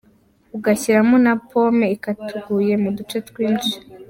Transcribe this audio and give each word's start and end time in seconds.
Ugashyiramo 0.57 1.15
na 1.25 1.33
pomme 1.47 1.85
ikataguye 1.95 2.73
mu 2.83 2.89
duce 2.97 3.17
twinshi. 3.27 3.75